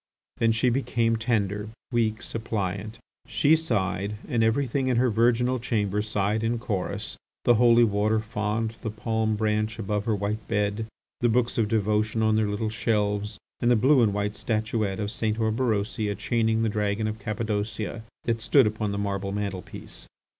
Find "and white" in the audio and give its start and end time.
14.01-14.35